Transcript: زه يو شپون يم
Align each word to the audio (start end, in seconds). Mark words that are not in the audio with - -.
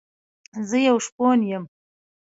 زه 0.67 0.77
يو 0.87 0.97
شپون 1.05 1.39
يم 1.51 1.63